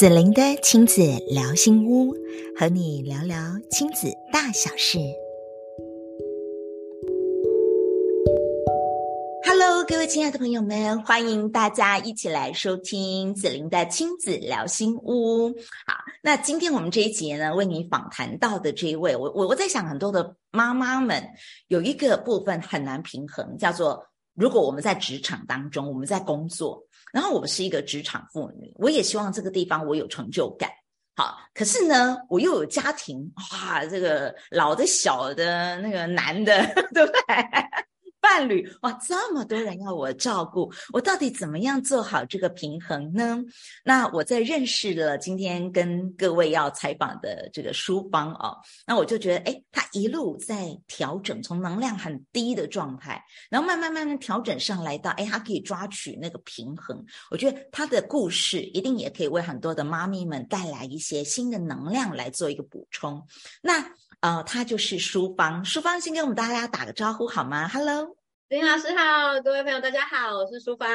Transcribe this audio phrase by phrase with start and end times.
[0.00, 2.14] 子玲的亲子聊心屋，
[2.58, 3.36] 和你聊聊
[3.70, 4.98] 亲子大小事。
[9.44, 15.50] Hello，各位亲爱的朋友们，欢迎大家一起来收听子玲的亲子聊心屋。
[15.86, 21.22] 好，那今天我们这一节呢，为你访谈到的这一位，我我我在想，很多的妈妈们
[21.68, 26.86] 有一个部分很难平衡，叫做如果我们在职场当中，我们在工作。
[27.12, 30.70] 然后我是一个职场妇女，我也希望这个地方我有成就感。
[31.16, 36.56] 好，可是呢，我又有家庭，哇，这个老的、小的、那个男的，
[36.94, 37.20] 对不对？
[38.20, 43.42] 伴侣哇，这么多人要我照顾，我到底怎么样做好这个平衡呢？
[43.84, 48.56] 那我在认识了今天跟各位要采访的这个淑芳哦，
[48.86, 57.04] 那我就觉得，诶，他一路在调整，从能量很低的状态，然后慢慢慢慢调整上来到，诶，他可以抓取那个平衡。
[57.30, 63.26] 我觉得他的故事一定也可以为很多的妈咪们带来一些新的能量来做一个补充。
[63.62, 63.92] 那。
[64.20, 68.14] 呃，他就是淑芳，淑芳先跟我们大家打个招呼好吗？Hello，
[68.48, 70.88] 林老师好，各位朋友大家好，我是淑芳。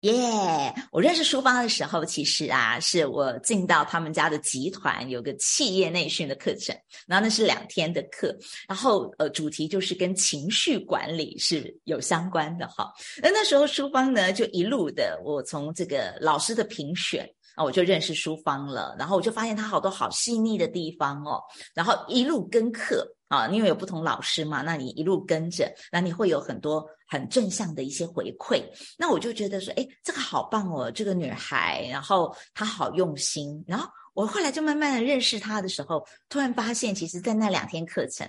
[0.00, 6.74] 耶，yeah, 我认识淑芳的时候，其实啊，是我进到他们家的集团，有个企业内训的课程，
[7.06, 12.90] 然后那是两天的课，然后呃，主题就是跟情绪管理是有相关的哈。
[13.22, 17.30] 那那时候淑芳呢，就一路的，我从这个老师的评选。
[17.56, 21.42] 啊，我就认识淑芳了，然后我就发现她好多好细腻的地方哦，
[21.74, 28.62] 然后一路跟课啊，因为有不同老师嘛，那你一路跟着，那你会有很多很正向的一些回馈，
[28.96, 38.28] 那我就觉得说，诶，这个好棒哦，这个女孩，然后她好用心，然后我后来就慢慢的认识她的时候，突然发现，其实在那两天课程，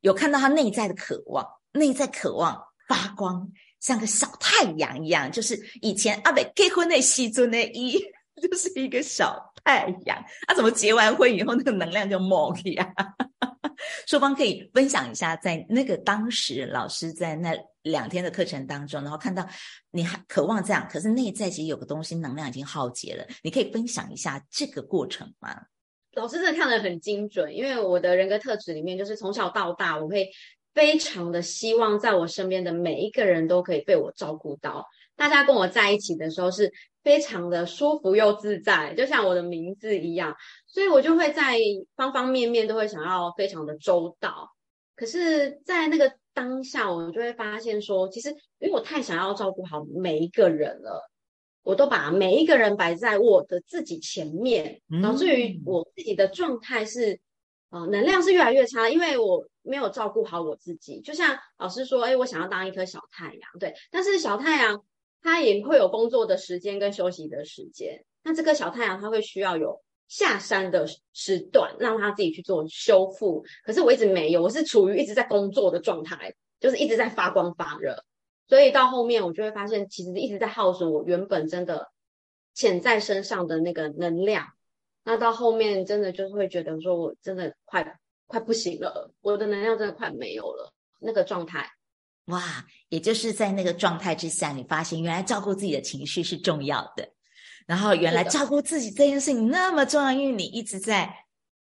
[0.00, 3.48] 有看到她内在的渴望，内在渴望发光，
[3.80, 8.00] 像个小太阳一样，就是以前阿北结婚那时阵的伊。
[8.48, 12.92] 就是一个小太阳，他、怎么结完婚以后那个能量就猛呀？
[14.06, 19.46] 淑芳可以分享一下，在那个当时老师在那两天的课程当中，然后看到
[19.90, 25.54] 你还渴望这样，可是内在其实有个东西能量已经耗竭了，你可以分享一下这个过程吗？
[26.14, 30.28] 老师真的看得很精准，因为我的人格特质里面就是从小到大，我会
[30.74, 34.86] 非常的希望在我身边的每一个人都可以被我照顾到。
[35.16, 36.72] 大家跟我在一起的时候是
[37.02, 41.58] 非常的舒服又自在，就像我的名字一样，所以我就会在
[41.96, 44.48] 方方面面都会想要非常的周到。
[44.94, 48.28] 可是，在那个当下，我就会发现说，其实
[48.58, 51.10] 因为我太想要照顾好每一个人了，
[51.62, 57.18] 我都把每一个人摆在我的自己前面，导致于我自己的状态是，
[57.70, 61.00] 呃，能量是越来越差，因为我没有照顾好我自己。
[61.00, 64.84] 就像老师说，哎，我想要当一颗小太阳，对，但是小太阳。
[65.22, 73.44] 他也会有工作的时间跟休息的时间，那这个小太阳他会需要有下山的时段，让他自己去做修复。
[73.64, 78.04] 可是我一直没有，我是处于一直在工作的状态，就是一直在发光发热。
[78.48, 81.88] 所以到后面我就会发现，其实一直在耗损我原本真的
[82.54, 84.46] 潜在身上的那个能量。
[85.04, 91.70] 那到后面真的就会觉得说，我真的快快不行了，我的能量真的快没有了，那个状态。
[92.30, 97.08] 哇，也就是在那个状态之下，你发现原来照顾自己的情绪是重要的，
[97.66, 101.14] 然后原来照顾自己这件事情那么重要，因为你一直在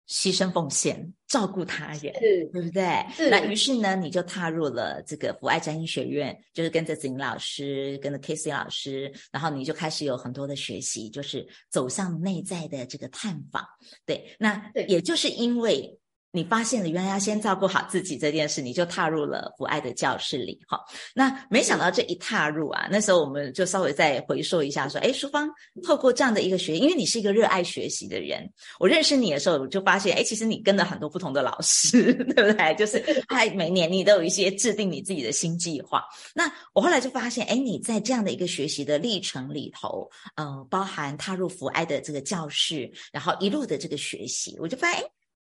[0.07, 3.05] 牺牲奉献照顾他人，是对不对？
[3.15, 3.29] 是。
[3.29, 13.65] 那于是呢，你就踏入了这个福爱占星学院，就是跟着子玲老师，跟着 Casey 老师，然后你就开始有很多的学习，就是走向内在的这个探访。
[14.05, 15.97] 对，那也就是因为。
[16.37, 20.59] 你发现了，原来要先照顾好自己这件事，你就踏入了福爱的教室里。
[20.67, 20.79] 哈，
[21.15, 25.49] 那没想到这一踏入啊，那时候我们就稍微再回溯一下，说，哎，淑芳
[25.83, 28.47] 透过这样的一个学，因为你是一个热爱学习的人，
[28.79, 32.75] 我认识你的时候，我就发现，哎，其实你跟了很多不同的老师， 对不对？
[32.75, 36.03] 就是还每年你都有一些制定你自己的新计划。
[36.35, 36.43] 那
[36.73, 45.09] 我后来就发现，哎，你在这样的一个学习的历程里头，呃，包含踏入福爱的这个教室，然后一路的这个学习，我就发现，哎。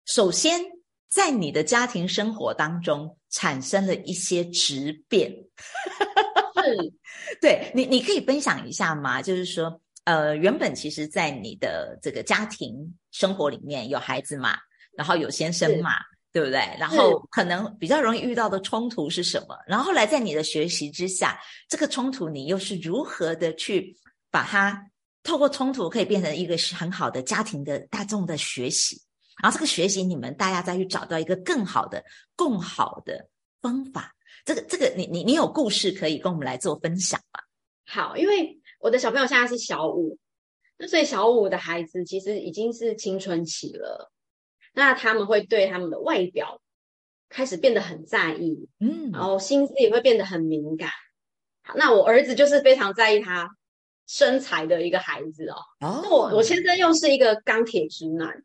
[0.05, 0.59] 首先，
[1.13, 6.93] 在你的家庭生活当中产生了一些质变，是，
[7.39, 9.21] 对你，你可以分享一下吗？
[9.21, 12.73] 就是说，呃，原本其实，在你的这个家庭
[13.11, 14.57] 生活里面有孩子嘛，
[14.97, 16.61] 然后有先生嘛，是对不对？
[16.79, 19.55] 然后可能比较容易遇到的冲突是什么？
[19.67, 21.39] 然后后来在你的学习之下，
[21.69, 23.95] 这个冲突你又是如何的去
[24.31, 24.83] 把它
[25.21, 28.99] 透过冲突可以变成一个很好的家庭的大众的学习？
[29.41, 32.03] 然后这个学习，你们大家再去找到一个更好的、
[32.35, 33.29] 更好的
[33.61, 34.15] 方法。
[34.45, 37.39] 这个、这个你，你你你有故事可以跟我们来做分享吗？
[37.85, 40.17] 好，因为我的小朋友现在是小五，
[40.77, 44.11] 那所以小五的孩子其实已经是青春期了，
[44.73, 46.61] 那他们会对他们的外表
[47.29, 50.89] 开始变得很在意，嗯，然后心思也会变得很敏感。
[51.63, 53.49] 好，那我儿子就是非常在意他
[54.07, 55.55] 身材的一个孩子哦。
[55.79, 58.43] 哦，那我我先生又是一个钢铁直男，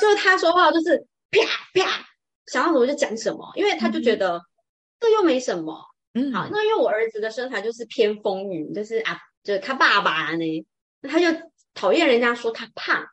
[0.00, 0.98] 就是他说话就是
[1.30, 1.40] 啪
[1.74, 2.06] 啪，
[2.46, 4.40] 想要什么就讲什么，因为他就觉得
[4.98, 5.80] 这又没什么。
[6.14, 10.66] 嗯，好，那因为我儿子的身材就是偏丰腴，就是啊，就是他爸爸呢，
[11.00, 11.26] 那他就
[11.72, 13.06] 讨厌人家说他胖。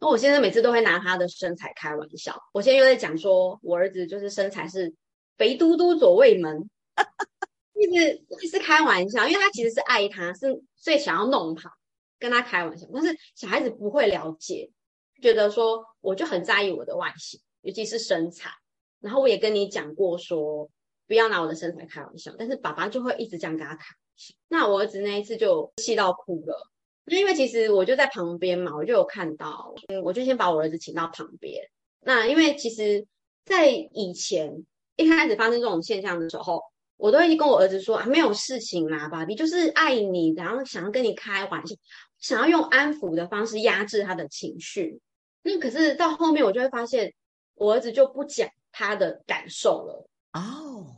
[0.00, 2.34] 那我现在每次都会拿他的身材开玩笑。
[2.52, 4.92] 我现在又在讲说我儿子就是身材是
[5.36, 6.68] 肥嘟嘟左卫门，
[7.74, 11.70] 一直一直开玩笑，因为他其实是爱他，是所以想要弄他，
[12.18, 12.86] 跟他开玩笑。
[12.92, 14.70] 但是小孩子不会了解，
[15.20, 18.50] 觉得说我就很在意我的外形，尤其是身材。
[19.00, 20.70] 然后我也跟你讲过说。
[21.06, 24.32] 不要拿我的身材开玩笑，但是爸爸就会一直这样跟他开玩笑。
[24.46, 26.70] 那我儿子那一次就气到哭了。
[27.04, 31.64] 那因为其实我就在旁边嘛，我就有看到，嗯，我就先把我儿子请到旁边。
[31.98, 33.04] 那因为其实，
[33.44, 34.64] 在以前
[34.94, 36.62] 一开始发生这种现象的时候，
[36.96, 41.74] 我都会跟我儿子说啊，没有事情啦，爸比就是爱你，然后想要跟你开玩笑，
[42.20, 45.00] 想要用安抚的方式压制他的情绪。
[45.42, 47.12] 那可是到后面，我就会发现，
[47.54, 50.08] 我儿子就不讲他的感受了。
[50.32, 50.96] 哦。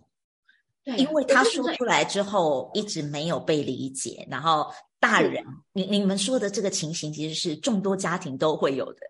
[0.85, 4.69] 对，因为他说出来之后一直没有被理解，然后
[5.03, 9.01] 大人，你你们说的这个情形其实是众多家庭都会有的。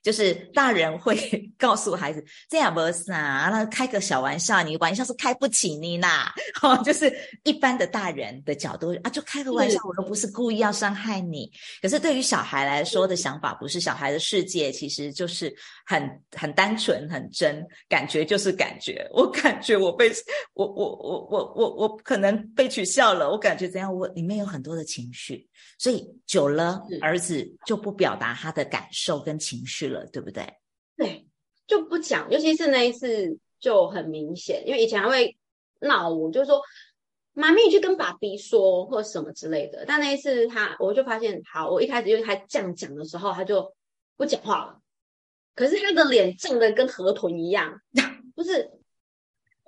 [0.00, 1.14] 就是大人会
[1.58, 6.32] 告诉孩子这样不是啊，那开个小玩笑，你玩笑是开不起你啦。
[6.62, 7.12] 哦，就是
[7.42, 11.50] 一般的大人的角度啊，就开个玩笑，我又不是故意要伤害你。
[11.82, 15.52] 可是对于小孩来说的想法不是，小孩的世界其实就是
[15.84, 19.06] 很很单纯、很真，感觉就是感觉。
[19.12, 20.10] 我感觉我被
[20.54, 23.92] 我我我我我我可能被取笑了，我感觉怎样？
[23.92, 25.39] 我里面有很多的情绪，
[25.78, 30.00] 所以久了，儿子就不表达他的感受跟情绪了。
[30.00, 30.54] 了，对不对？
[30.96, 31.26] 对，
[31.66, 35.36] 就不讲，尤其是那一次就很明显，因为以前还会
[35.80, 36.60] 闹我，就是说
[37.32, 39.84] 妈咪去跟爸比说或什么之类的。
[39.86, 43.74] 但那一次他，我就发现，好，我一开始因为他这样讲的时候，他就
[44.16, 44.80] 不讲话了。
[45.54, 47.80] 可是他的脸胀得跟河豚一样，
[48.34, 48.70] 不是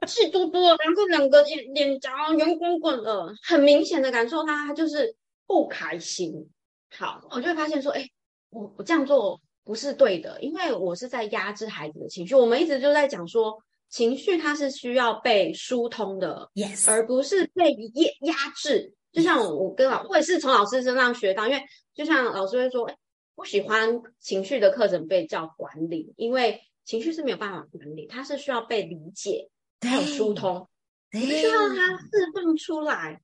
[0.06, 5.14] 气嘟嘟，然后两个脸脸颊圆滚滚的，很明显的感受他，他就是
[5.52, 6.48] 不开心。
[6.96, 8.08] 好，我就会发现说，哎，
[8.48, 9.38] 我我这样做。
[9.64, 12.34] 不是对的，因为我是在压制孩子的情绪。
[12.34, 13.56] 我们一直就在讲说，
[13.88, 18.92] 情绪它是需要被疏通的，yes，而不是被压压制。
[19.12, 21.62] 就像我跟老，或者是从老师身上学到，因为
[21.94, 22.96] 就像老师会说，哎，
[23.36, 29.48] 不喜欢情绪的课程被叫管理，因为情绪是没有办法管理，它是需要被理解
[29.82, 30.68] 还有疏通，
[31.12, 33.20] 需要它释放出来，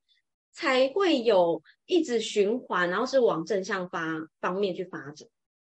[0.58, 4.02] 才会有一直循环，然后是往正向发
[4.40, 5.28] 方面去发展。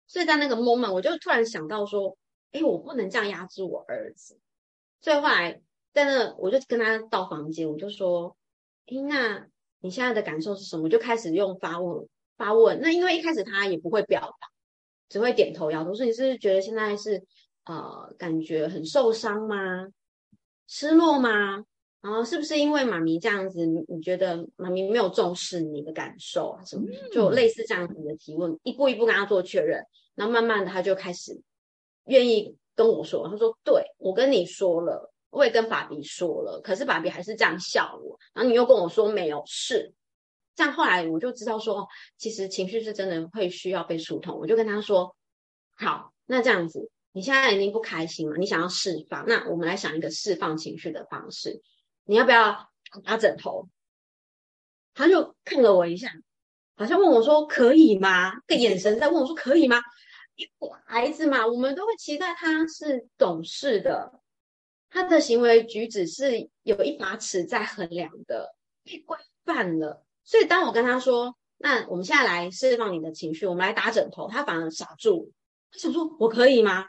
[0.07, 2.17] 所以在那个 moment，我就突然想到说，
[2.53, 4.39] 哎，我不能这样压制我儿子。
[5.01, 5.61] 所以后来
[5.91, 8.37] 在那，我就跟他到房间，我就说，
[8.85, 9.45] 哎，那
[9.81, 10.83] 你现在的感受是什么？
[10.83, 12.07] 我就开始用发问
[12.37, 12.79] 发问。
[12.79, 14.47] 那因为一开始他也不会表达，
[15.09, 15.93] 只会点头摇头。
[15.93, 17.21] 所以你是不是觉得现在是
[17.65, 19.85] 呃，感觉很受伤吗？
[20.65, 21.65] 失落吗？
[22.07, 26.63] 然后是不是因为妈咪这样子，你你觉得妈咪没有重视你的感受啊？
[26.63, 29.85] 什么就类似这样子的提问，一步一步跟他做确认，
[30.15, 31.37] 然后慢慢的他就开始
[32.05, 39.93] 愿意跟我说，他说：“对，我跟你说了，我也跟爸比说了，可是爸比还是这样笑我，然后你又跟我说没有事。”
[40.55, 41.85] 这样后来我就知道说，
[42.17, 44.39] 其实情绪是真的会需要被疏通。
[44.39, 45.13] 我就跟他说
[45.75, 51.61] ：“好，那这样子，你现在已经不开心了，你想要释放，那我们来想一个释放情绪的方式。”
[52.07, 52.69] 你要不要
[53.03, 53.67] 打枕头？
[54.93, 56.11] 他就看了我一下，
[56.75, 59.79] 好像问我说：“可以吗？”个眼神在问我说：“可以吗？”
[60.87, 64.21] 孩子嘛，我们都会期待他是懂事的，
[64.89, 70.05] 他的行为举止是有一把尺在衡量的，被规范了。
[70.23, 75.31] 所以当我跟他说：“那我们现在来释放你的情绪，我们来打枕头。”他反而傻住，
[75.71, 76.87] 他想说：“我可以吗？”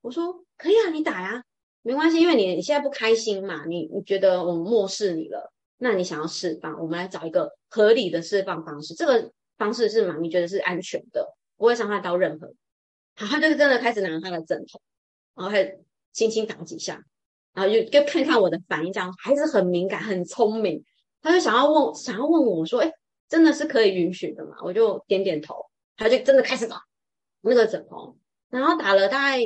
[0.00, 1.42] 我说：“可以啊，你打呀。”
[1.82, 8.92] 没关系，因为你你现在不开心嘛，你你觉得我们漠视你了，那你想要释放，我们来找一个合理的释放方式。
[8.92, 12.48] 这个方式是妈咪觉得是安全的，不会伤害到任何。
[13.16, 14.80] 好，他就真的开始拿他的枕头，
[15.34, 15.78] 然后还
[16.12, 17.02] 轻轻打几下，
[17.54, 20.84] 然后就就看看我的反应，这样孩子很敏感，很聪明，
[21.22, 22.92] 他就想要问，想要问我说，哎，
[23.26, 24.56] 真的是可以允许的嘛？
[24.62, 25.64] 我就点点头，
[25.96, 26.82] 他就真的开始打
[27.40, 28.18] 那个枕头，
[28.50, 29.40] 然后打了大概。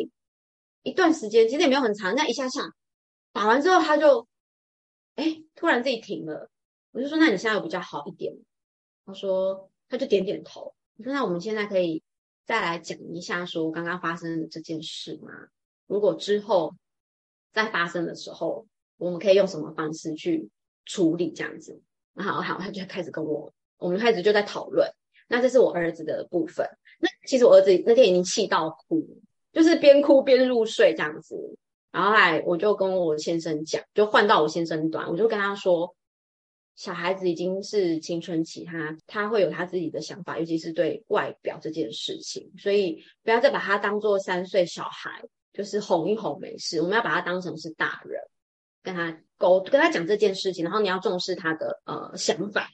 [0.84, 2.60] 一段时间其实也没有很长，那一下下
[3.32, 4.28] 打完之后，他就
[5.16, 6.48] 哎突然自己停了。
[6.92, 8.32] 我就说：“那你现在有比较好一点？”
[9.04, 12.00] 他说：“他就点点头。”我说：“那我们现在可以
[12.44, 15.32] 再来讲一下说刚刚发生的这件事吗？
[15.88, 16.72] 如果之后
[17.52, 18.64] 再发生的时候，
[18.96, 20.48] 我们可以用什么方式去
[20.84, 21.82] 处理这样子？
[22.14, 24.88] 好好，他就开始跟我，我们开始就在讨论。
[25.26, 26.64] 那这是我儿子的部分。
[27.00, 29.04] 那其实我儿子那天已经气到哭，
[29.54, 31.34] 就是边哭边入睡这样子。
[31.90, 35.94] 然后来我就跟我先生讲，就换到我先生端，我就跟他说，
[36.74, 46.82] 小孩子已经是青春期，他他会有他自己的想法，尤其是对外表这件事情，所以不要再把他当做三岁小孩，就是哄一哄没事。
[46.82, 48.20] 我们要把他当成是大人，
[48.82, 52.68] 跟他沟跟他讲这件事情，然后你要重视他的呃想法。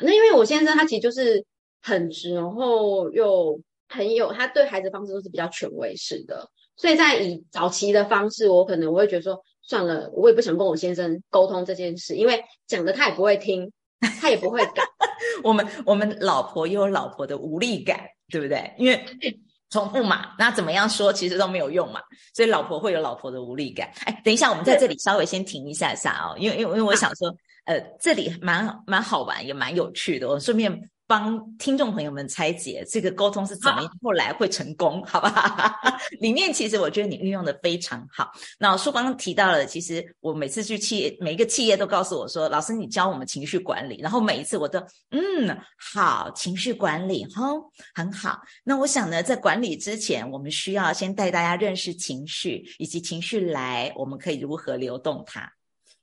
[0.00, 1.44] 那因为我先生他其实就是。
[1.80, 13.72] 很直，然后又很有，他对孩子方式都是比较权威式的，所以在以早期的方式，我可能我会觉得说，算了，我也不想跟我先生沟通这件事，因为讲的他也不会听，
[14.20, 14.82] 他也不会改。
[15.42, 18.72] 我们我们老婆也有老婆的无力感，对不对？
[18.78, 19.04] 因为
[19.70, 22.00] 重复嘛，那怎么样说其实都没有用嘛，
[22.34, 23.90] 所以老婆会有老婆的无力感。
[24.04, 30.90] 哎，等一下，我们在这里稍微先停一下下哦，因为因为因为我想说，呃，这里蛮蛮好玩，也蛮有趣的，我顺便。
[31.08, 35.74] 帮听众朋友们拆解这个沟通是怎么样，后来会成功，好，好吧？
[36.20, 38.30] 里面其实我觉得你运用的非常好。
[38.58, 44.78] 那书芳提到了，其实我每次去企业，每一个企业都告诉我说：“老师，你教我们情绪管理。”然后每一次我都
[45.10, 47.42] 嗯，好，情绪管理，哈，
[47.94, 48.38] 很好。
[48.62, 55.50] 那我想呢，在管理之前，我们需要先带大家认识情绪，以及情绪来，我们可以如何流动它。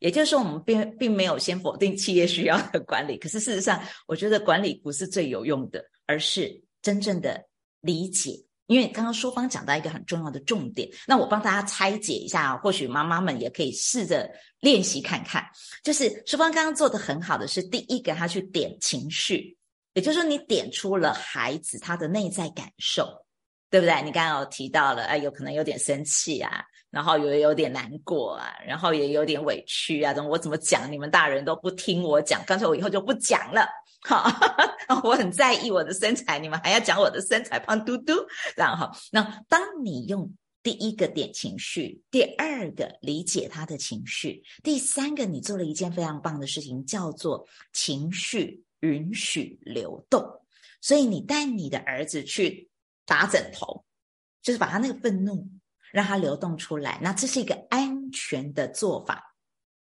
[0.06, 7.44] 也就是说，我们并并没有先否定企业需要的管理，可是事实上，我觉得管理不是最有用的，而是真正的
[7.82, 8.40] 理解。
[8.68, 15.44] 因为刚刚淑芳讲到一个很重要的重点，那我帮大家拆解一下，或许妈妈们也可以试着练习看看。
[15.84, 19.58] 就是淑芳刚刚做的很好的是，第一个，他去点情绪，
[19.96, 23.26] 也就是说，你点出了孩子他的内在感受。
[23.72, 23.96] 对不对？
[24.04, 26.64] 你刚刚有提到了，哎，有可能有点生气啊，
[26.96, 33.68] 然后有有点难过啊，然后也有点委屈啊，怎么我怎么讲，你们大人都不听我讲，干脆我以后就不讲了。
[34.08, 34.32] 好，
[35.04, 38.14] 我很在意我的身材，你们还要讲我的身材胖嘟嘟，
[38.56, 40.34] 然后那当你用
[40.64, 50.26] 第一个点情绪，第二个理解他的情绪，第三个你做了一件非常棒的事情，叫做情绪允许流动，
[50.80, 52.70] 所以你带你的儿子去。
[53.08, 53.86] 打枕头，
[54.42, 55.48] 就是把他那个愤怒
[55.96, 57.00] 让它流动出来。
[57.02, 59.24] 那这是一个安全的做法。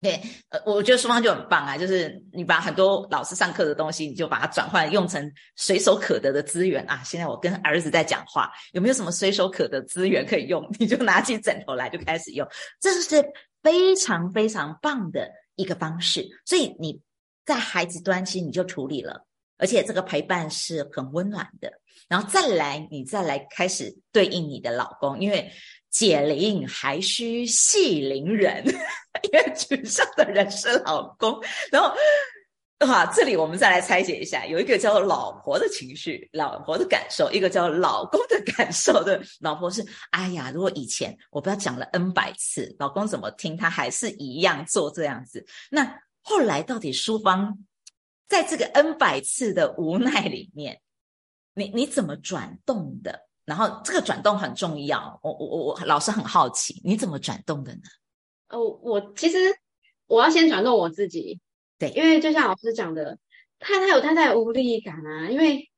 [0.01, 7.03] 对，呃，我觉得书芳就很棒啊，就是你把很多老师上课的东西，你就把它转换用成随手可得的资源啊。
[7.05, 10.65] 现在我跟儿子在讲话，有没有什么随手可得资源可以用？
[10.79, 12.47] 你就拿起枕头来就开始用，
[12.81, 13.21] 这是
[13.61, 16.25] 非常非常棒的一个方式。
[16.45, 17.01] 所以你
[17.45, 19.27] 在孩子端其实你就处理了，
[19.57, 21.73] 而且这个陪伴是很温暖的。
[22.09, 25.51] 然后再来，你再来开始对应你的老公，因为
[25.91, 31.43] 解铃还须系铃人，因为嘴上的人是老公。
[31.73, 31.95] 然后，
[32.79, 39.21] 啊，这里我们再来拆解一下，有一个叫做老婆的情绪、老婆的感受，一个叫老公的感受的。
[39.41, 45.45] 老婆是，哎呀，如果以前我不要讲了 N 百次，老公怎么听，他还是一样做这样子。
[45.71, 47.59] 那后来到底书芳
[48.29, 50.81] 在这个 N 百次的无奈里面，
[51.55, 53.28] 你你怎么转动的？
[53.49, 55.19] 然后这个转动很重要。
[55.23, 57.81] 我我我我老师很好奇，你怎么转动的呢？
[58.51, 59.39] 哦，我其实
[60.07, 61.41] 我要先转动我自己，
[61.79, 63.19] 对，因为就像老师讲的，
[63.59, 65.31] 太太有太太的无力感啊。
[65.31, 65.71] 因为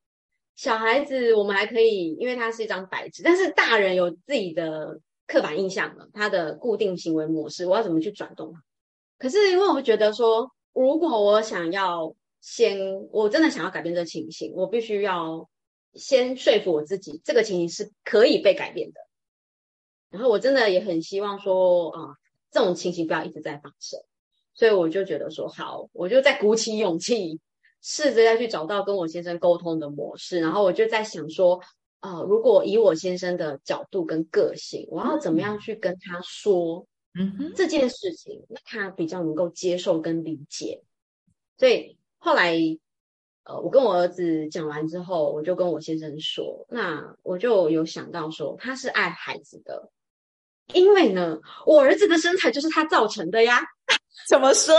[0.57, 8.53] 小孩子我们还可以，因为他是一张白纸，但是大人有自己的刻板印象了，他的固定行为模式，我要怎么去转动？
[9.17, 12.77] 可是因为我觉得说，如果我想要先，
[13.12, 15.49] 我真的想要改变这情形，我必须要。
[15.94, 19.00] 先说服我自己，这个情形是可以被改变的。
[20.09, 22.16] 然后我真的也很希望说，啊，
[22.50, 24.00] 这种情形不要一直在发生。
[24.54, 27.40] 所以我就觉得说，好，我就再鼓起勇气，
[27.80, 30.40] 试着要去找到跟我先生沟通的模式。
[30.40, 31.61] 然后我就在想说，
[32.00, 40.82] 啊，如果以我先生的角度跟个性，我要怎么样去跟他说，嗯哼，这件事情，那他比较能够接受跟理解。
[41.59, 42.56] 所以后来。
[43.44, 49.90] 呃，我跟我儿子讲完之后，我就跟我先生说，那我就有想到说，他是爱孩子的，
[50.75, 53.61] 因为呢，我儿子的身材就是他造成的呀。
[54.28, 54.75] 怎么说？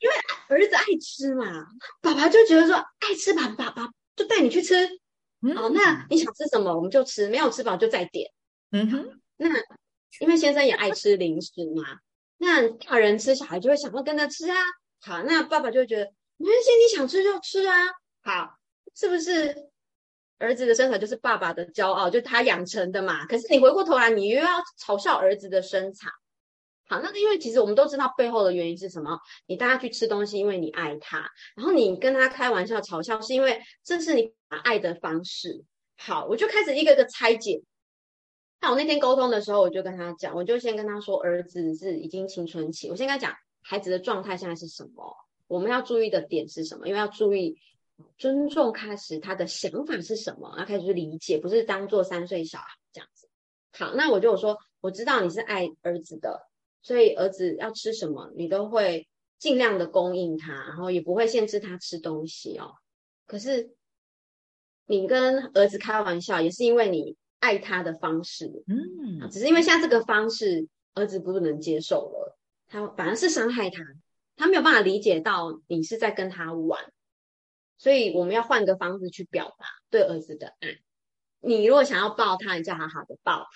[0.00, 0.14] 因为
[0.48, 1.66] 儿子爱吃嘛，
[2.02, 4.86] 爸爸就觉得说爱吃吧，爸爸就带你去吃。
[5.40, 8.30] 嗯、哦，那你想吃什么，我们就吃，没有吃饱就再点。
[8.70, 9.20] 嗯哼。
[9.38, 9.48] 那
[10.20, 11.82] 因为先生也爱吃零食嘛，
[12.36, 14.56] 那大人吃，小孩就会想要跟着吃啊。
[15.00, 16.12] 好，那爸爸就会觉得。
[16.42, 17.86] 没关系，你想吃就吃啊，
[18.22, 18.58] 好，
[18.96, 19.70] 是不是？
[20.38, 23.24] 儿子的身材就是爸爸的骄傲，就他养成的嘛。
[23.26, 26.08] 可是你回过头来，你又要嘲笑儿子的身材。
[26.88, 29.20] 好，那是因为其实我们都知道背后的原因是什么？
[29.46, 35.64] 你带他去吃东西，因为你爱他，然后你跟他开玩笑嘲笑，是因为这是你爱的方式。
[35.96, 37.62] 好，我就开始一个个拆解。
[38.60, 43.32] 那我那天沟通的时候，我就跟他讲，我就先跟他说，儿子是已经青春期，我先跟他讲
[43.62, 45.16] 孩子的状态现在是什么，
[45.52, 46.88] 我们要注意的点是什么？
[46.88, 47.58] 因为要注意
[48.16, 53.28] 尊重，开始他的想法是什么，要开始去理解，不是当做三岁小孩这样子。
[53.72, 56.48] 好，那我就说，我知道你是爱儿子的。
[56.80, 59.06] 所以儿子要吃什么，你都会
[59.38, 62.72] 尽量的供应他，然后也不会限制他吃东西哦。
[63.26, 63.70] 可是
[64.86, 73.84] 你跟儿子开玩笑，也是因为你爱他的方式，嗯，只是因为像这个方式，儿子不能接受了，他反而是伤害他，
[74.36, 76.92] 他没有办法理解到你是在跟他玩，
[77.78, 80.78] 所以我们要换个方式去表达对儿子的爱。
[81.40, 83.46] 你如果想要抱他，你就好好的抱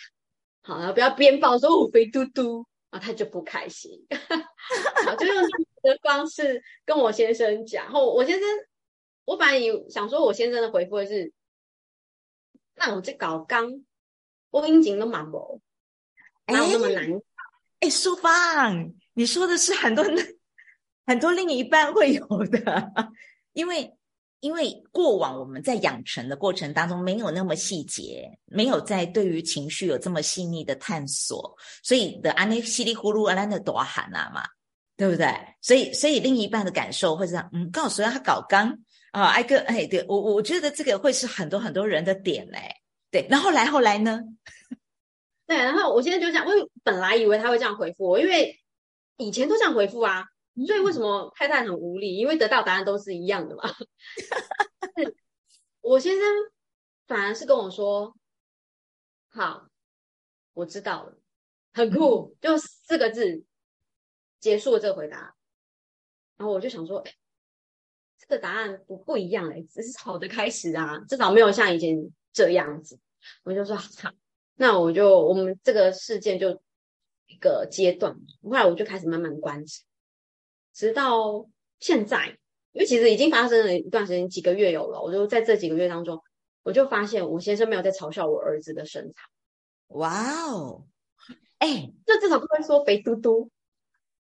[0.63, 2.67] 他，好，然后不要边抱说“我肥嘟嘟”。
[2.91, 4.07] 啊，他就不开心，
[5.05, 5.51] 好，就用这样
[5.83, 7.85] 的方式跟我先生讲。
[7.85, 8.49] 然后我先生，
[9.25, 11.33] 我本来以想说，我先生的回复是，
[12.77, 13.85] 那我这搞刚，
[14.51, 15.61] 我应景都蛮不，
[16.47, 17.21] 哪有那么难？
[17.81, 20.05] 哎，淑芳，你说的是很多
[21.07, 22.93] 很多另一半会有的，
[23.55, 23.93] 因为。
[24.41, 34.45] 因为过往我们在养成的过程当中没有那么细节，没有在对于情绪有这么细腻的探索，所以的安内稀里呼噜阿兰的多喊啊嘛，
[34.95, 35.35] 对不对？
[35.63, 38.69] 所以所以另一半的感受会这样，嗯，告诉他搞刚
[39.11, 42.61] 啊，挨个哎，对我我觉得这个会是很多很多人的点嘞，
[43.11, 43.27] 对。
[43.31, 44.21] 然后来后来呢？
[45.47, 46.53] 对，然后我现在就这样，我
[46.85, 48.61] 本来以为他会这样回复我，因为
[49.17, 50.27] 以前都这样回复啊。
[50.65, 52.17] 所以为什么太太很无力？
[52.17, 53.63] 因为得到答案都是一样的嘛。
[55.83, 56.25] 我先生
[57.07, 58.17] 反而是跟我说
[59.29, 59.69] ：“好，
[60.55, 61.19] 我知道了，
[61.75, 63.45] 很酷，就四个字
[64.41, 65.37] 结束了这个回答。”
[66.39, 67.15] 然后我就想说：“哎，
[68.19, 71.97] 这个答案不不一样哎，这是好的开始啊，至少没有像以前
[72.33, 72.99] 这样子。”
[73.45, 74.11] 我就说：“好，
[74.55, 76.63] 那我就我们这个事件就
[77.27, 79.85] 一个阶段。”后来我就开始慢慢观察。
[80.77, 81.49] 直到
[81.81, 82.37] 现在，
[82.73, 85.01] 因为其实已经发生了一段时间，几个月有了。
[85.01, 86.23] 我就在这几个月当中，
[86.63, 89.23] 我就发现我先生没有在嘲笑我儿子的身材。
[89.89, 90.85] 哇哦，
[91.59, 93.51] 哎，这至少不会说肥嘟嘟。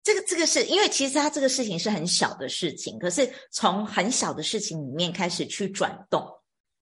[0.03, 6.27] 这个这个是因为其实他这个事情是很小的事情，可是从很小的事情里面开始去转动。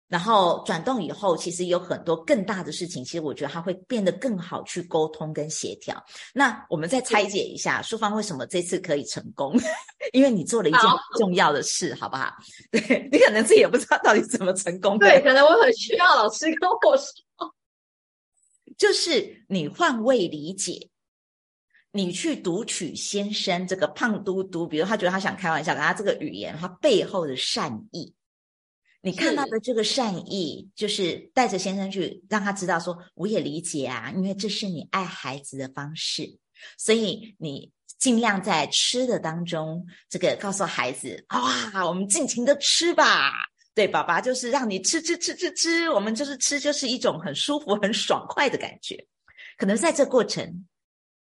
[0.08, 6.00] 然后转动以后，其实有很多更大的事情，其实我觉得它会变得更好去沟通跟协调。
[6.32, 9.58] 那我们再拆解一下，淑芳为什么这次可以成功？
[10.12, 10.82] 因为你做了一件
[11.18, 12.32] 重要的事，好，好不好？
[12.70, 15.08] 对，你可能自己也不知道到底怎么成功的。
[15.08, 17.54] 对，可能我很需要老师跟我说，
[18.78, 20.88] 就是你换位理解，
[21.90, 28.14] 你去读取先生这个胖嘟嘟，比如他觉得他想开玩笑，他这个语言他背后的善意。
[29.02, 36.38] 你看到的这个善意，就是带着先生去让他知道说，我也理解啊，因为这是你爱孩子的方式，
[36.76, 43.32] 所以你尽量在吃的当中，这个告诉孩子，哇，我们尽情的吃吧。
[43.74, 49.06] 对，爸爸就是让你吃吃吃吃吃，我们就是吃，就是一种很舒服、很爽快的感觉。
[49.58, 50.66] 可能在这过程，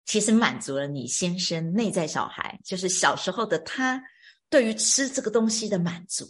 [0.04, 4.02] 其实满足了你先生内在小孩，就是小时候的他
[4.48, 6.28] 对于吃这个东西的满足。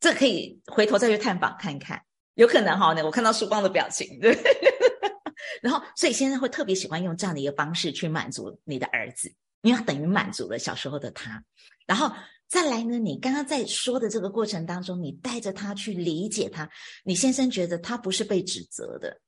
[0.00, 2.00] 这可以回头再去探访看看，
[2.34, 2.92] 有可能哈。
[2.94, 4.36] 那我看到曙光的表情，对。
[5.62, 9.32] 然后，所以先生会特别喜欢用这样的一个方式去满足你的儿子，
[9.62, 11.42] 因为他等于满足了小时候的他。
[11.86, 12.12] 然后
[12.46, 16.68] 再来呢，你刚刚在说的这个过程当中，你带着他去理解他，
[17.02, 19.20] 你先生觉得他不是被指责的。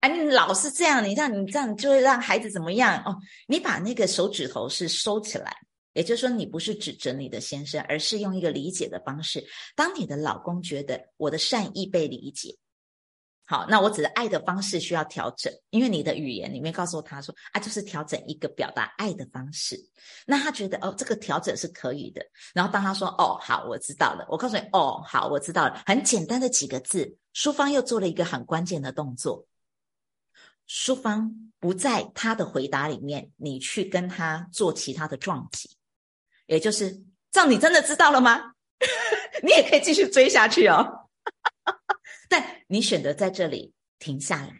[0.00, 3.02] 哎，你老是这样，你这样，你这样就会让孩子怎么样？
[3.04, 5.56] 哦，你把那个手指头是收起来。
[5.92, 9.44] 也就是说，你不是指责你的先生，而是用一个理解的方式。
[9.76, 12.56] 当你的老公觉得我的善意被理解，
[13.44, 19.76] 好，那我指的爱的方式需要调整，因为你的语言里面告诉他说啊，就是调整一个表达爱的方式。
[20.26, 22.24] 那他觉得哦，这个调整是可以的。
[22.54, 24.26] 然后当他说哦，好，我知道了。
[24.30, 25.82] 我告诉你哦，好，我知道了。
[25.84, 29.46] 很简单的几个字，淑芳又做了一个很关键的动作。
[30.66, 35.68] 淑芳不在他的回答里面，你去跟他做其他的撞击。
[36.52, 38.52] 也就是这样，你真的知道了吗？
[39.42, 41.08] 你也可以继续追下去哦。
[42.28, 44.52] 但你选择在这里停下来，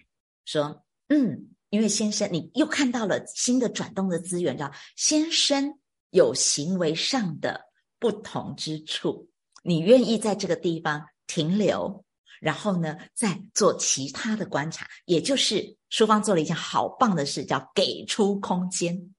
[0.46, 5.78] 说：“嗯，因为先生，你又看到了新的转动的资源，叫先生
[6.10, 9.28] 有行为上的不同之处，
[9.62, 12.02] 你愿意在这个地方停留，
[12.40, 14.88] 然后呢，再做其他的观察。
[15.04, 19.14] 也就是淑芳做了一件好棒的事，叫给出空间。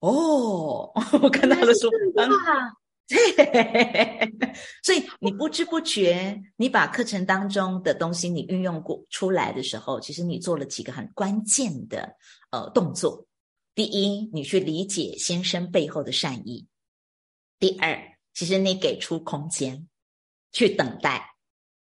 [0.00, 2.28] 哦， 我看到了书芳。
[3.08, 3.16] 对，
[4.82, 12.16] 所以你不知不觉，你把课程当中的东西你运用过出来的时候，其实你做了几个很关键的
[12.50, 13.26] 呃动作。
[13.74, 16.66] 第一，你去理解先生背后的善意；
[17.58, 17.98] 第二，
[18.34, 19.88] 其实你给出空间
[20.52, 21.34] 去等待，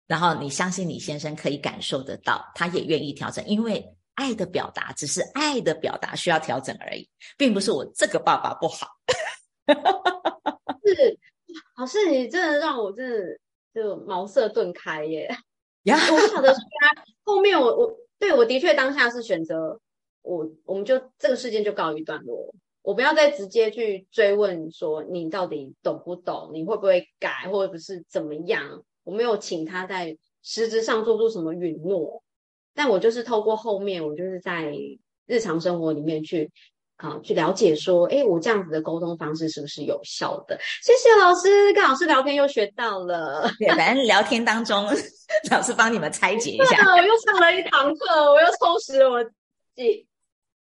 [0.07, 8.89] 然后你相信你先生可以感受得到，他也愿意调整，因为爱的表达只是爱的表达需要调整而已，并不是我这个爸爸不好。
[10.85, 11.19] 是，
[11.79, 13.39] 老师，你真的让我真的
[13.75, 15.29] 就茅塞顿开耶！
[15.85, 19.81] 呀，我不晓得说他后面我我对我的确当下是选择
[20.23, 28.83] 我，我们就这个事件就告一段落，我不要再直接去追问说你到底懂不懂，你会不会改，或者是怎么样？
[29.05, 32.23] 我没有请他在实质上做出什么允诺，
[32.77, 34.73] 但我就是透过后面，我就是在
[35.27, 36.49] 日常生活里面去。
[36.99, 40.59] 啊，去了解说，哎，我这样子的沟通方式是不是有效的？
[40.83, 43.47] 谢谢老师，跟老师聊天又学到了。
[43.59, 44.83] 对，反正聊天当中，
[45.53, 46.91] 老师帮你们拆解一下。
[46.91, 49.31] 我又上了一堂课，我又充实了我自
[49.75, 50.07] 己。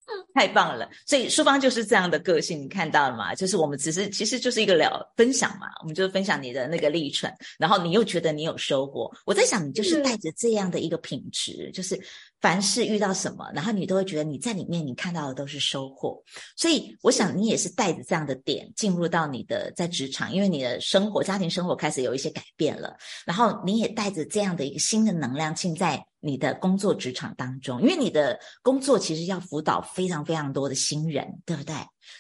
[0.34, 3.36] 太棒了，所以淑芳就是这样的个性，你看到了吗？
[3.36, 9.12] 就是我们只是其实就是一个聊分享嘛，我们就分享你的那个历程，然后你又觉得你有收获。
[9.26, 12.00] 我在想，你就是带着这样的一个品质，嗯、就是
[12.42, 16.22] 凡事遇到什么，然后你都会觉得你在里面你看到的都是收获。
[16.56, 22.96] 所以我想你也是带着这样的点进入到你的在职场，因为你的生活家庭生活开始有一些改变了，
[23.26, 26.06] 然后你也带着这样的一个新的能量进在。
[26.20, 31.76] 你的工作职场当中，因为你的工作其实要辅导非常非常多的新人，对不对？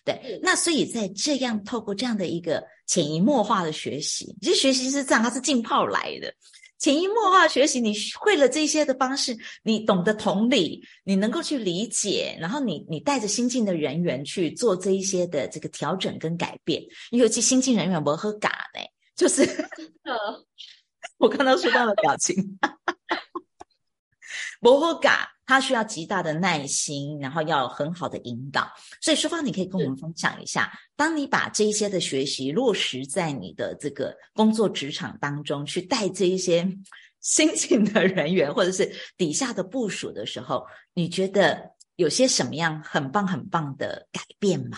[0.05, 6.31] 对，那所以在这样透过这样的一个潜移默化的学习，其实学习是这样，它是浸泡来的。
[6.77, 18.81] 潜移默化学习，你会了这些的方式，你懂得同理，你能够去理解，然后你你带着新进的人员去做这一些的这个调整跟改变，尤其新进人员不喝嘎呢，
[19.15, 19.41] 就是，
[21.17, 22.57] 我看到书芳的表情。
[24.59, 28.69] 磨合感，它需要极大的耐心，然后要很好的引导。
[29.01, 36.69] 所以淑芳，你可以跟我们分享一下，当你把这一些的学习落实在你的这个工作职场当中，去带这一些
[37.21, 44.77] 新进的人员或者是底下的部署的时候，你觉得有些什么样很棒很棒的改变吗？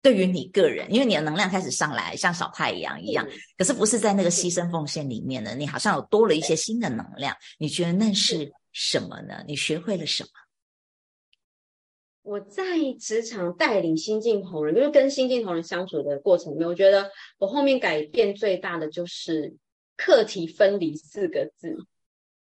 [0.00, 3.26] 对于你个人，因为你的能量开始上来，像小太阳一样，
[3.58, 5.56] 可是不是在那个牺牲奉献里面呢？
[5.56, 8.52] 你好像有多了一些新的能量，你觉得那是？
[8.78, 9.42] 什么呢？
[9.48, 10.28] 你学会了什么？
[12.20, 12.62] 我在
[13.00, 19.56] 职场带领新进同仁，就是跟新进同仁相处的过程里面，我觉得我后面改变最大的就是
[19.96, 21.86] 课题分离四个字。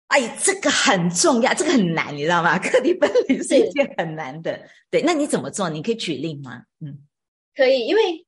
[0.08, 2.58] 哎，这个很重要，这个很难，你知道吗？
[2.58, 4.60] 课题分离是一件很难的。
[4.90, 5.70] 对，那你怎么做？
[5.70, 6.64] 你可以举例吗？
[6.80, 6.98] 嗯，
[7.54, 8.26] 可以，因为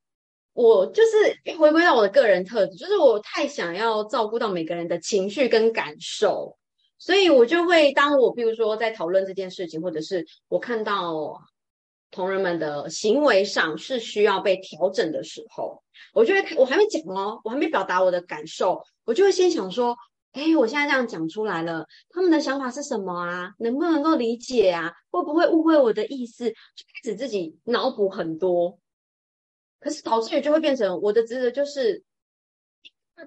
[0.52, 6.55] 我就是回归到我的个人特质，就是我太想要照顾到每个人的情绪跟感受。
[6.98, 11.42] 所以我就会，当我比如说在讨论这件事情，或者是我看到
[12.10, 15.82] 同仁们的行为上是需要被调整的时候，
[16.14, 19.96] 我就会，我还没讲哦，我还没表达我的感受，我就会先想说，
[20.32, 23.52] 哎，我现在这样讲出来了，他们的想法是什么啊？
[23.58, 24.92] 能不能够理解啊？
[25.10, 26.48] 会不会误会我的意思？
[26.50, 28.78] 就开始自己脑补很多，
[29.80, 32.02] 可是导致于就会变成我的职责就是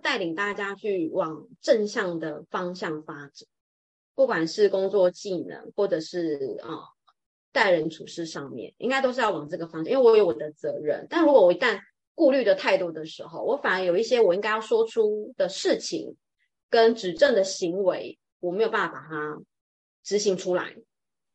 [0.02, 3.48] 带领大家去往正向的方向发展。
[4.20, 6.92] 不管是工作技能，或者是啊、
[7.54, 9.94] 待人处事上面，应该都是要往这个方向。
[9.94, 11.80] 因为我有我的责任，但如果我一旦
[12.16, 16.18] 顾虑的太多的时候，我反而有一些我应该要说出的事情
[16.70, 19.42] 跟指正的行为，我没有办法把它
[20.04, 20.76] 执行出来，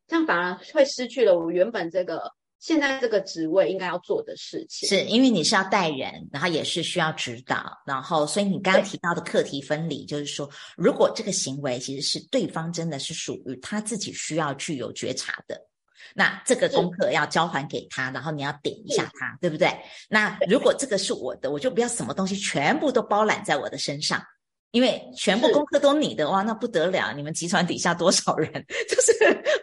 [0.05, 2.33] 这样反而会失去了我原本这个。
[2.59, 15.61] 现在这个职位应该要做的事情，是因为你是要带人，然后也是需要指导，然后所以你刚刚提到的课题分离，就是说，如果这个行为其实是对方真的是属于他自己需要具有觉察的，
[16.15, 19.69] 那这个功课要交还给他，然后你要点一下他，对不对？
[20.09, 24.23] 那如果这个是我的，我就不要什么东西全部都包揽在我的身上。
[24.75, 27.13] 因为全部功课都你的哇，那不得了！
[27.15, 28.51] 你们集团底下多少人，
[28.89, 29.13] 就是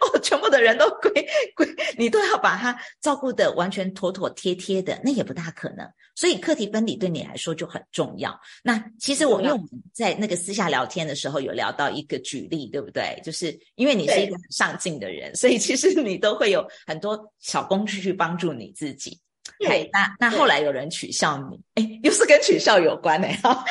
[0.01, 1.11] 哦，全部的人都归
[1.55, 1.67] 归
[1.99, 5.87] 你，都要把他照顾得完全妥妥帖帖的，那也不大可能。
[6.15, 8.35] 所以课题分离对你来说就很重要。
[8.63, 13.21] 那其实我因为我们在那个私下聊天的时候有聊到一个举例，对不对？
[13.23, 19.19] 就是因为你是一个很上进的人，所以其实你都会有很多小工具去帮助你自己。
[19.59, 23.63] 对，那那后来有人取笑你，哎，又是跟取笑有关的，哈，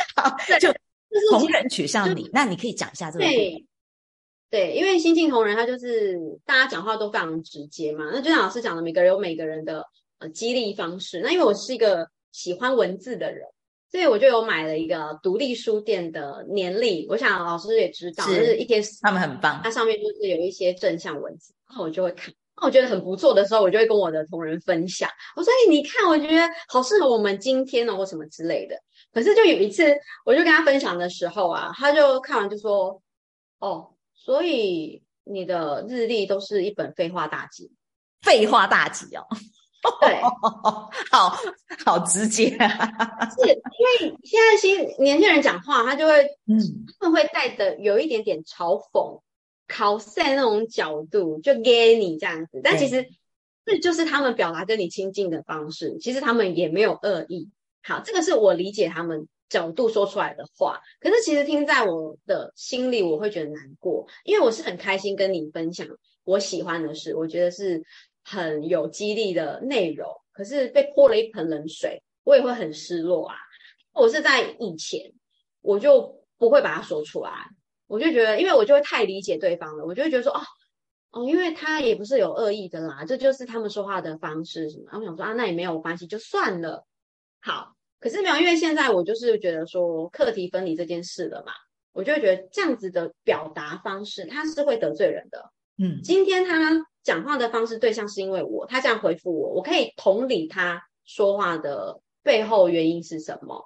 [0.61, 0.73] 就
[1.31, 3.25] 同人取笑你，那你可以讲一下这个。
[3.25, 3.67] 对，
[4.51, 8.11] 对，因为新晋同仁他就是大家讲话都非常直接嘛。
[8.13, 9.85] 那就像老师讲的，每个人有每个人的
[10.19, 11.21] 呃激励方式。
[11.21, 13.47] 那因为我是一个喜欢文字的人，
[13.91, 17.07] 所以我就有买了一个独立书店的年历。
[17.09, 22.33] 我想老师也知道，是就是一天他们很棒，它上面就是有一些正向文字，然后我就会看。
[22.55, 25.09] 那我觉得很不错的时候，我就会跟我的同仁分享。
[25.35, 28.77] 我说：“哎，你看，我觉得好适合我们今天哦，或什么之类的。”
[29.13, 29.95] 可是就有一次，
[30.25, 33.03] 我就跟他分享的时候啊，他就看完就说
[33.61, 37.73] ：“哦，所以你的日历都是一本废话大集，
[38.23, 39.27] 废话大集哦。
[40.01, 40.21] ”对，
[41.11, 41.37] 好
[41.85, 42.69] 好直接啊。
[43.31, 49.21] 是因为现在新年轻人讲话，他就会嗯，他们会带着有一点点嘲讽。
[49.69, 53.09] 考赛那种角度就给你这样子，但其实
[53.65, 55.97] 这就是他们表达跟你亲近的方式。
[55.99, 57.49] 其实他们也没有恶意。
[57.83, 60.81] 好，这个是我理解他们角度说出来的话。
[61.01, 65.87] 可是其实听在我的心里，我会觉得难过，因为我是很开心跟你分享
[66.25, 67.83] 我喜欢的事，我觉得是
[68.23, 70.09] 很有激励的内容。
[70.33, 73.35] 可是被泼了一盆冷水，我也会很失落啊。
[73.93, 75.13] 我是在以前，
[75.61, 77.31] 我就不会把它说出来。
[77.89, 80.41] 我就觉得，因为我就会太理解对方了，我就会觉得说，哦，
[81.11, 84.85] 哦，因为他也不是有恶意的啦，这就是他们说话的方式什么。
[84.87, 86.87] 然后我想说啊，那也没有关系，就算了。
[87.45, 91.53] 好，可是没有，因为现在我就是觉得说课题分离这件事了嘛，
[91.93, 95.51] 我就会觉得这样子的表达方式，他是会得罪人的。
[95.77, 103.65] 嗯，今天他讲话的方式对象是因为我，他这样回复我，我可以同理他说话的背后原因是什么，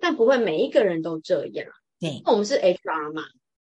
[0.00, 1.66] 但不会每一个人都这样。
[2.00, 3.22] 对，我们是 HR 嘛。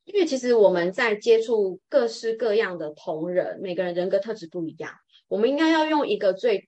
[0.03, 4.91] 因为其实我们在接触各式各样的同仁，每个人人格特质不一样，
[5.27, 6.67] 我们应该要用一个最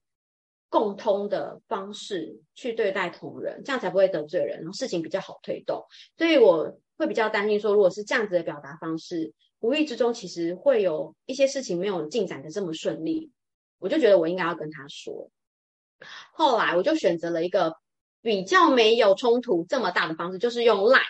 [0.74, 5.86] 共通的方式去对待同仁，这样才不会得罪人，然后事情比较好推动。
[6.18, 13.30] 所以我会比较担心说，如果是这样子的表达方式，无意之中其实会有一些事情没有进展的这么顺利。
[13.78, 15.30] 我就觉得我应该要跟他说。
[16.32, 17.76] 后来我就选择了一个
[18.24, 21.02] 比较没有冲突这么大的方式，就是用赖。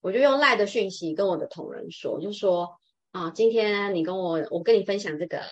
[0.00, 2.78] 我就用赖的讯息跟我的同仁说，就说
[3.10, 5.42] 啊，今天你跟我，我跟你分享这个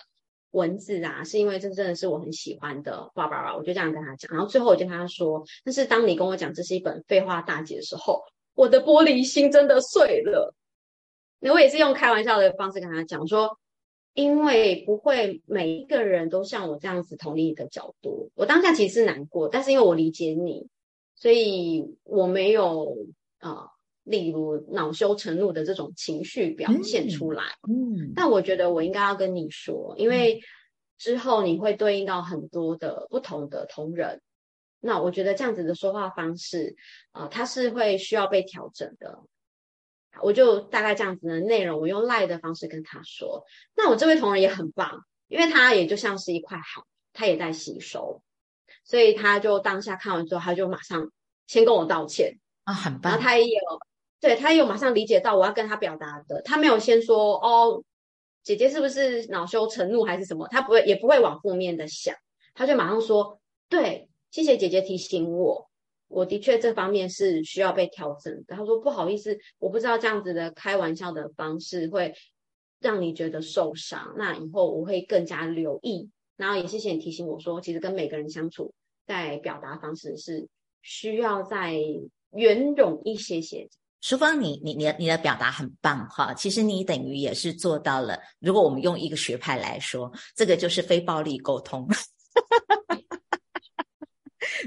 [0.53, 4.31] 文字啊，是因为这真的是我很喜欢的，叭叭叭，我就这样跟他讲。
[4.31, 8.23] 然后最后我就跟他说，但是当你跟我讲这是一本废话大集的时候，
[8.55, 10.53] 我的玻璃心真的碎了。
[11.39, 13.57] 那我也是用开玩笑的方式跟他讲说，
[14.13, 18.31] 因为不会每一个人都像我这样子同理你的角度。
[18.35, 20.67] 我当下其实是难过，但是因为我理解你，
[21.15, 22.95] 所以我没有
[23.39, 23.72] 啊。
[24.03, 30.41] 例如恼羞成怒的这种情绪表现出来，嗯，嗯，但我觉得我应该要跟你说，因为
[30.97, 34.21] 之后你会对应到很多的不同的同仁，
[34.81, 36.75] 那我觉得这样子的说话方式，
[37.11, 39.19] 啊、呃，它是会需要被调整的。
[40.21, 43.45] 我就大概这样子的内容，我用赖的方式跟他说。
[43.75, 48.21] 那我这位同仁也很棒，因为他也就像是一块海，他也在吸收，
[48.83, 51.09] 所以他就当下看完之后，他就马上
[51.47, 53.61] 先跟我道歉啊，很棒，然后他也有。
[54.23, 57.83] 对，他有马上理解到我要跟他表达的，他没有先说哦，
[58.41, 60.47] 姐姐是不是恼羞成怒还是什么？
[60.47, 62.15] 他不会，也不会往负面的想，
[62.53, 65.69] 他就马上说，对，谢谢姐姐提醒我，
[66.07, 68.55] 我的确这方面是需要被调整的。
[68.55, 72.13] 他说不好意思，我不知道这样子的开玩笑的方式会
[72.79, 76.09] 让你觉得受伤，那以后我会更加留意。
[76.37, 78.73] 然后也谢谢你提醒我说，其实跟每个人相处，
[79.05, 80.47] 在表达方式是
[80.81, 81.75] 需要再
[82.31, 83.67] 圆融一些些。
[84.03, 88.19] 淑芳，你你你的你的表达很棒哈，其实你等于也是做到了。
[88.41, 91.87] 如果我们用一个学派来说，这个就是非暴力沟通，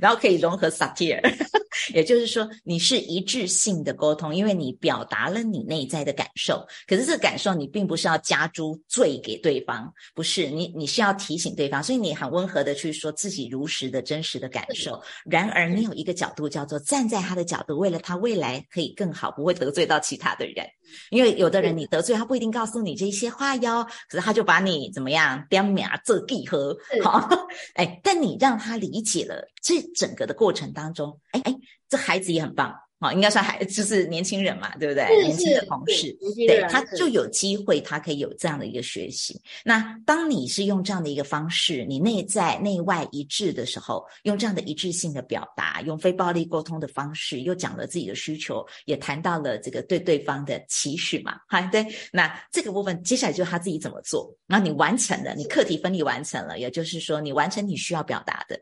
[0.00, 1.20] 然后可以融合 satire。
[1.92, 6.66] 也就是说，你是一致性的沟通，因为你表达了你内在的感受。
[6.86, 11.82] 可是这个感受，你并不是要加诸罪给对方，不是你，你是要提醒对方。
[11.82, 15.00] 所以你很温和的去说自己如实的真实的感受。
[15.26, 20.66] 然而，你有一个角度叫做站在他的角度，为了他未来可以更好，不会得罪到其他的人。
[21.10, 26.56] 因为有的人你得罪他不一定告诉你这些话哟，可是他就把你怎么样，点名做记号，
[27.04, 27.28] 好，
[27.74, 31.56] 哎，但你让他理解了这整个的过程当中，哎哎。
[31.88, 35.04] 这孩子也很棒，好，应该算还就是年轻人嘛，对不对？
[35.22, 39.38] 年轻的同事，对，他就有机会，他可以有这样的一个学习。
[39.62, 51.86] 那当你是用这样的一个方式，你内在内外一致的时候，用这样的一致性的表达，用非暴力沟通的方式，又讲了自己的需求，也谈到了这个对对方的期许嘛，哈，对。
[52.10, 58.58] 那这个部分接下来就是他自己怎么做，然后你完成了，你课题分离完成了，也就是说你完成你需要表达的，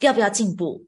[0.00, 0.84] 要不要进步？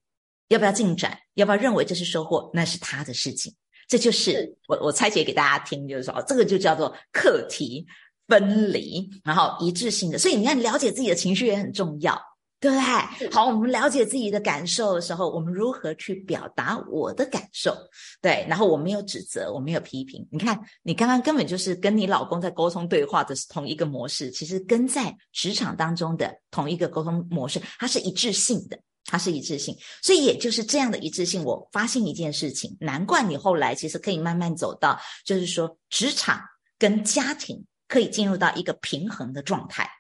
[0.49, 1.17] 要不要进展？
[1.35, 2.51] 要不要认为这是收获？
[2.53, 3.55] 那是他的事情。
[3.87, 7.87] 这就是我我拆解给大家听，就是说，哦，这个就叫做课题
[8.27, 10.19] 分离，然后一致性的。
[10.19, 12.21] 所以你看，了解自己的情绪也很重要，
[12.61, 13.31] 对不对？
[13.31, 17.75] 好，我们了解自己的感受的时候，我们如何去表达我的感受？
[18.21, 20.29] 对，然后我没有指责，我没有批评。
[20.31, 28.79] 你看，你刚刚根本就是跟你老公在沟通对话的同一个模式，其实跟在职场当中的同一个沟通模式，它是一致性的。
[29.11, 36.39] 它是一致性，所以也就是这样的一致性，我发现一件事情，难怪你后来其实可以慢慢走到，就是说职场
[36.79, 39.91] 跟家庭可以进入到一个平衡的状态，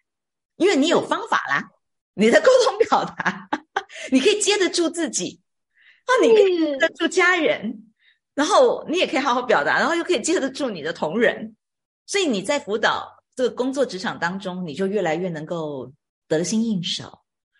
[0.56, 1.70] 因为你有方法啦，
[2.12, 3.48] 你的沟通表达，
[4.12, 5.40] 你可以接得住自己，
[6.04, 7.90] 啊，你可以接得住家人，
[8.34, 11.56] 然后你也可以好好表达，然后又可以接得住你的同仁，
[12.04, 15.90] 所以你在辅导这个工作职场当中，你就越来越能够
[16.28, 17.18] 得心应手。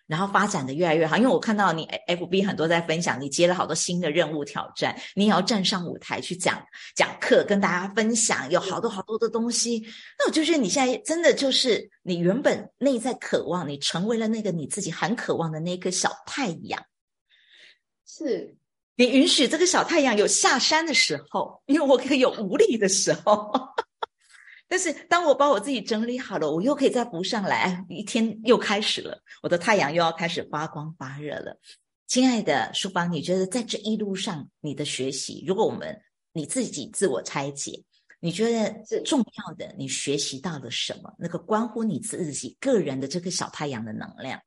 [0.09, 6.61] 然后发展的越来越好，因为我看到你 FB 很多在分享，你接了好多新的任务挑战，你也要站上舞台去讲
[6.97, 9.87] 讲课，跟大家分享，有好多好多的东西。
[10.19, 16.83] 那我就觉得你现在真的就是你原本内在渴望，你成为了那个你自己很渴望的那颗小太阳。
[18.07, 18.57] 是，
[18.97, 23.53] 你允许这个小太阳有下山的时候，因为我可以有无力的时候。
[24.69, 31.59] 但是，当我把我自己整理好了，我又可以再浮上来，一天又开始了，我的太阳又要开始发光发热了。
[32.07, 35.99] 亲爱的淑芳，你觉得在这一路上，你的学习，如果我们
[36.33, 37.83] 你自己自我拆解，
[38.21, 41.15] 你觉得重要的，你学习到了什么？
[41.19, 44.41] 那个关乎你自己个人的这个小太阳的能量？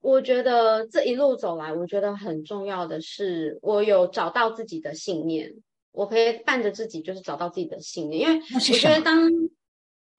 [0.00, 5.54] 我觉得这一路走来，我觉得很重要的是，我有找到自己的信念。
[5.94, 9.30] 我可以伴着自己，就是找到自己的信念，因为我觉得当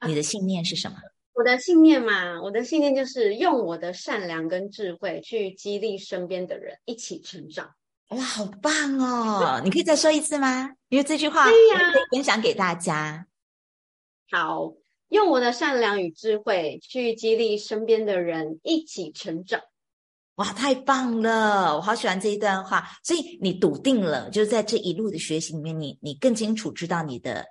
[0.08, 0.98] 你的信念是什么？
[1.34, 7.76] 我的信念嘛，我的信念就是用我的善良跟智慧去激励身边的人一起成长。
[8.10, 9.60] 哇，好棒哦！
[9.66, 10.72] 你可以再说一次吗？
[10.88, 13.28] 因为这句话可以分享给大家。
[14.32, 14.74] 好，
[15.10, 19.60] 用我的善良与智慧去激励身边的人一起成长。
[20.36, 21.74] 哇，太棒了！
[21.78, 22.86] 我好喜欢这一段话。
[23.02, 27.46] 所以你笃定了，就是在这一路的学习里面，你你更清楚知道你的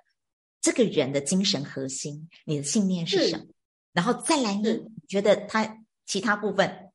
[0.61, 3.45] 这个人的精神核心，你的信念是什么。
[3.91, 6.91] 然后再来呢，你觉得他其他部分，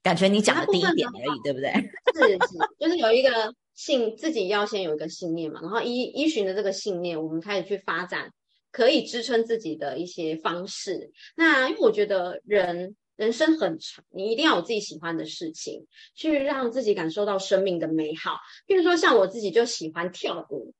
[0.00, 1.72] 感觉你讲的第一点而已，对不对？
[2.14, 5.60] 是是，就是有一个信，自己要先有一个信念嘛。
[5.60, 8.32] 然后依依循着这个信念，我们开始去发展
[8.70, 11.10] 可以支撑自己的一些方式。
[11.34, 12.94] 那因为我觉得人。
[13.16, 18.38] 人生很长，你一定要有自己喜欢的事情，去让自己感受到生命的美好。
[18.66, 20.74] 譬如说，像我自己就喜欢跳舞，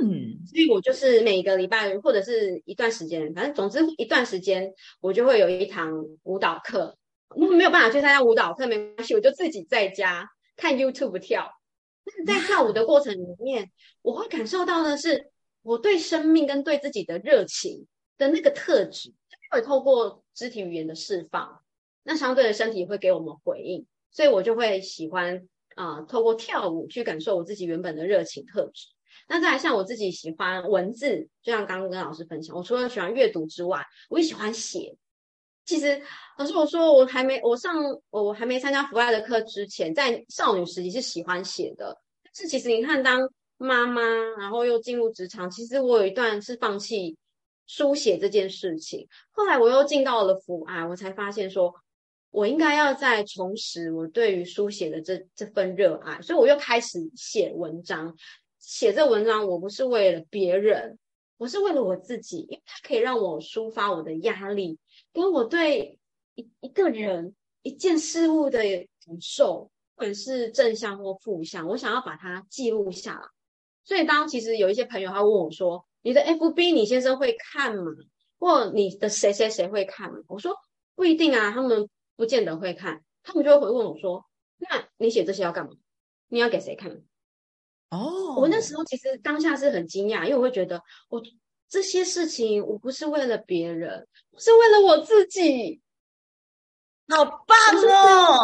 [0.00, 5.92] 嗯，所以我就是每个礼拜或者是一段时间，反正总之一段时间，我就会有一堂
[6.22, 6.96] 舞蹈课。
[7.36, 11.50] 如果没有办法去参加舞蹈课，没关系，我就自己在家看 YouTube 跳。
[12.26, 15.30] 在跳舞的过程里面，我会感受到的是
[15.62, 19.12] 我对生命跟对自己的热情的那个特质。
[19.50, 21.60] 会透过肢体语言的释放，
[22.02, 28.88] 那相对的身体会给我们回应，所以我就会喜欢啊、透过跳舞去感受我自己原本的热情特质。
[29.28, 34.96] 那再来像我自己喜欢文字，就像刚刚跟老师分享，我除了喜欢阅读之外，我也喜欢写。
[35.64, 36.00] 其实
[36.38, 37.76] 老师我说我还没我上
[38.10, 44.02] 我还没参加福爱的课之前，在少女时期是喜欢写的，但是其实你看当妈妈，
[44.38, 47.16] 然后又进入职场，其实我有一段是放弃。
[47.68, 51.72] 书写这件事情，后来我又进到了福爱，我才发现说，
[52.32, 58.16] 我应该要再重拾我对于书写的这这份热爱，所以我又开始写文章。
[58.58, 60.98] 写这文章，我不是为了别人，
[61.36, 64.78] 我是为了我自己，因为它可以让我抒发我的压力，
[65.12, 65.98] 跟我对
[66.34, 73.26] 一一个人、一件事物的感受，不管是正向或负向，我想要把它记录下来。
[73.84, 77.92] 所以，当其实有一些朋友他问我说，你的 FB 你先生会看吗？
[78.38, 80.18] 或你的谁谁谁会看吗？
[80.28, 80.54] 我说
[80.94, 83.02] 不一定啊，他们不见得会看。
[83.22, 84.24] 他们就会回问我说
[84.58, 85.72] ：“那你写这些要干嘛？
[86.28, 87.02] 你要给谁看？”
[87.90, 91.22] 哦，我那时候其实当下是很惊讶，因为我会觉得我
[91.68, 95.80] 这些事情我不是为了别人，我是为了我自己。
[97.08, 97.56] 好棒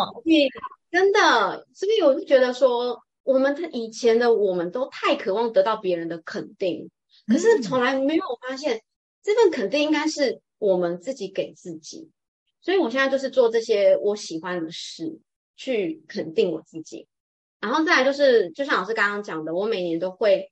[0.02, 0.22] 哦！
[0.24, 0.48] 你
[0.90, 6.90] 真的，所以我就觉得说，我们他以前的我们都太渴望得到别人的肯定，
[7.26, 8.82] 可是从来没有发现
[9.22, 12.10] 这份肯定应该是我们自己给自己。
[12.60, 15.18] 所以我现在就是做这些我喜欢的事，
[15.56, 17.06] 去肯定我自己。
[17.60, 20.50] 然后再来就是，就像老师刚刚讲的，我每年都会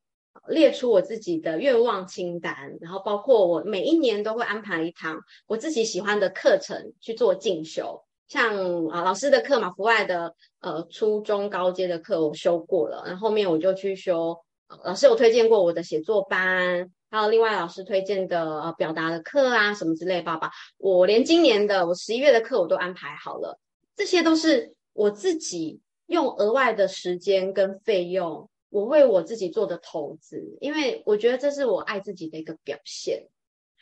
[0.49, 8.03] 列出我自己的愿望清单，然后包括我每一年都会安排一堂我自己喜欢的课程去做进修。
[8.29, 14.39] 像啊老师的课嘛，福外的呃初中高阶的课我修过了，然后后面我就去修，
[14.85, 16.91] 老师有推荐过我的写作班。
[17.11, 23.59] 还有另外老师推荐的呃表达的课啊，什么之类，爸爸，我连今年的我十一月的课我都安排好了，
[23.95, 33.29] 这些都是我自己用额外的时间跟费用，我为我自己做的投资，因为我觉得这是我爱自己的一个表现。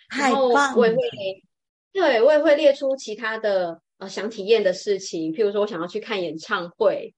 [0.09, 0.55] 太棒了！
[0.55, 1.01] 然后我也会，
[1.93, 7.15] 对，我也会列出其他的呃想体验的事情，譬如说我想要去看演唱会，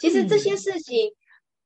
[0.00, 1.10] 其实这些事情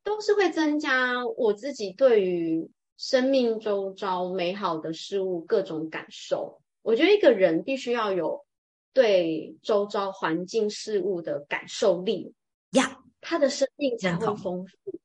[0.04, 2.70] 都是会增加我自己对于。
[3.02, 6.60] 生命周遭美好的事物，各种感受。
[6.82, 8.44] 我觉得一个人必须要有
[8.92, 12.34] 对周遭环境事物的感受力
[12.72, 15.00] 呀，他的生命才会丰富。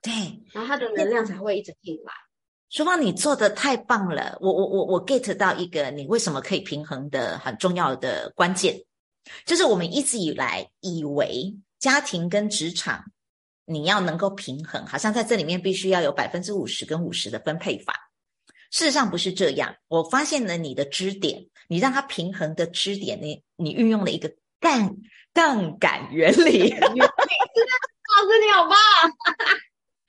[0.00, 0.12] 对，
[0.52, 2.12] 然后他的能量才会一直进来。
[2.68, 4.38] 淑芳，你做的太棒了！
[4.40, 8.80] 我我我我 get 到一个你为什么可以平衡的很重要的关键，
[9.44, 13.10] 就是我们一直以来以为家庭跟职场。
[13.70, 17.94] 你要能够平衡，好像在这里面必须要有百分之五十跟五十的分配法。
[18.72, 19.74] 事实上不是这样。
[19.86, 24.96] 我发现了你的支点，你让它平衡的支点，你你运用了一个杠
[25.32, 26.70] 杠杆原理。
[28.10, 28.76] 老师你好棒！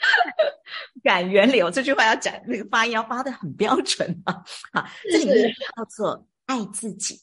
[1.04, 4.44] 杆原理，我这句话要讲那个发音要发的很标准啊。
[4.74, 7.22] 好，这里面叫做爱自己。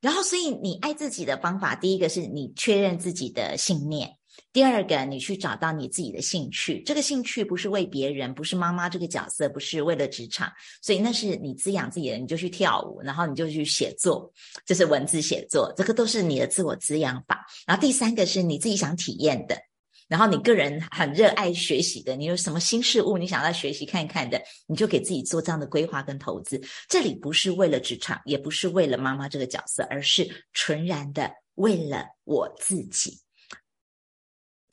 [0.00, 4.16] 然后，所以你爱自己的方法，第一个是你确认自己的信念。
[4.54, 10.48] 第二个，你去找到你自己的兴趣，这个兴趣不是为别人，不是妈妈这个角色，不是为了职场，
[10.80, 14.32] 所以那是你滋养自己的，你就去跳舞，然后你就去写作，
[14.64, 17.44] 这是文字写作，这个都是你的自我滋养法。
[17.66, 19.58] 然后第三个是你自己想体验的，
[20.06, 26.62] 然后你个人很热爱学习的，你有什么新事物你想要学习看看的，你就给自己做这样的规划跟投资。
[26.88, 33.18] 这里不是为了职场，也不是为了妈妈这个角色，而是纯然的为了我自己。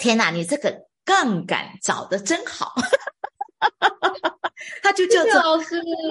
[0.01, 2.73] 天哪，你这个杠杆找的真好。
[4.83, 5.59] 他就叫做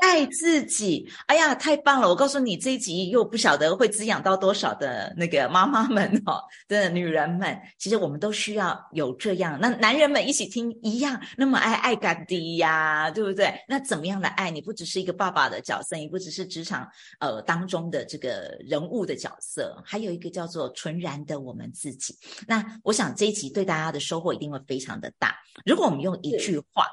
[0.03, 1.09] 爱自己。
[1.27, 2.09] 哎呀，太棒了！
[2.09, 9.59] 我告诉你，这一集又不晓得会滋养到多少的那个妈妈们哦， 真的女人们，其实我们都需要有这样。
[9.61, 13.53] 那男人们一起听一样，那么爱爱干爹呀，对不对？
[13.69, 14.51] 那怎么样的爱？
[14.51, 16.89] 你不只是一个爸爸的角色，你不只是职场
[17.21, 22.17] 呃当中的这个人物的角色，还有一个叫做纯然的我们自己。
[22.47, 25.37] 那我想这一集对大家的收获一定会非常的大。
[25.65, 26.87] 如果我们用一句话。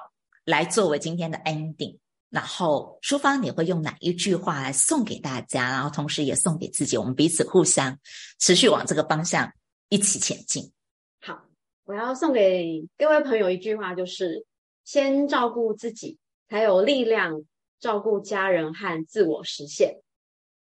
[0.48, 1.98] 来作为今天的 ending，
[2.30, 8.00] 然后淑芳你会用哪一句话来送给大家，然后同时也送给自己，我们彼此互相
[8.40, 9.52] 持续往这个方向
[9.90, 10.72] 一起前进。
[11.20, 11.38] 好，
[11.84, 14.46] 我要送给各位朋友一句话，就是
[14.86, 16.18] 先照顾自己，
[16.48, 17.44] 才有力量
[17.82, 19.98] 照顾家人和自我实现。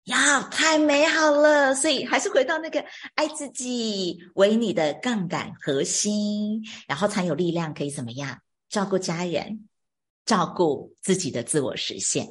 [0.05, 1.75] 呀，太美好了！
[1.75, 2.85] 所以还是回到那个
[3.17, 9.69] 爱自己为你的杠杆核心，然后才有力量可以怎么样照顾家人。
[10.25, 12.29] 照顾自己的自我实现，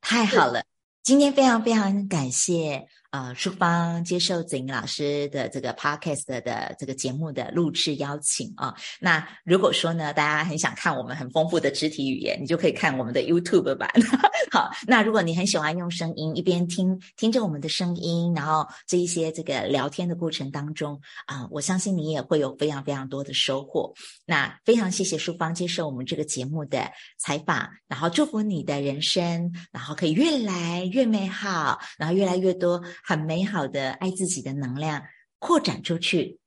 [0.00, 0.64] 太好了！
[1.02, 2.86] 今天非常非常感谢。
[3.10, 8.72] 呃，淑芳接受子玲老师的这个 podcast 的这个节目的录制邀请啊。
[9.00, 13.90] 那如果说呢，大家很想看我们很丰富的肢体语言，你就可以看我们的 YouTube 版。
[14.52, 23.92] 好，那如果你很喜欢用声音，一边听听着我们的声音，然后这一些这个聊天的过程当中啊，我相信你也会有非常非常多的收获。
[24.24, 26.88] 那非常谢谢淑芳接受我们这个节目的
[27.18, 32.80] 采访，然后祝福你的人生，然后可以越来越美好，然后越来越多。
[33.04, 35.02] 很美好的爱自己的能量
[35.38, 36.38] 扩展出去，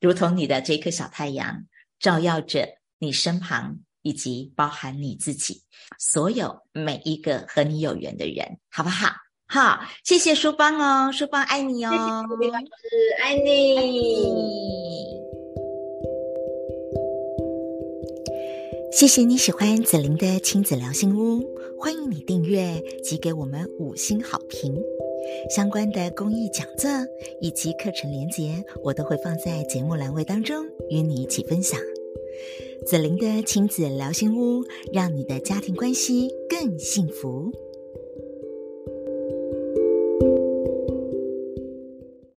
[0.00, 1.64] 如同你的这颗小太阳，
[1.98, 5.62] 照耀着你身旁以及包含你自己，
[5.98, 9.08] 所有每一个和你有缘的人，好不好？
[9.46, 11.96] 好，谢谢书芳哦，书芳爱你哦，谢
[12.46, 12.66] 谢老师，
[13.22, 15.20] 爱你。
[18.92, 21.42] 谢谢你喜欢子玲的亲子聊心屋，
[21.78, 24.74] 欢迎你订阅及给我们五星好评。
[25.50, 26.90] 相关的公益讲座
[27.40, 31.78] 以及课程连结，我都会放在节目栏位当中与你一起分享。
[32.86, 37.52] 子玲的亲子聊心屋，让你的家庭关系更幸福。